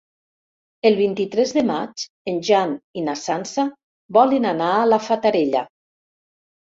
[0.89, 3.67] El vint-i-tres de maig en Jan i na Sança
[4.21, 5.63] volen anar a la Fatarella.